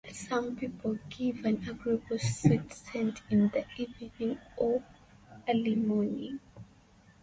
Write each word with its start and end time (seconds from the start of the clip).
Some 0.11 0.55
give 0.55 1.45
an 1.45 1.69
agreeable, 1.69 2.17
sweet 2.17 2.73
scent 2.73 3.21
in 3.29 3.49
the 3.49 3.63
evening 3.77 4.39
or 4.57 4.81
early 5.47 5.75
morning. 5.75 6.39